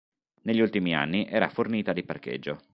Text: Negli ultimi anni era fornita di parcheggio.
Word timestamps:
Negli 0.45 0.61
ultimi 0.61 0.95
anni 0.95 1.27
era 1.27 1.47
fornita 1.51 1.93
di 1.93 2.03
parcheggio. 2.03 2.61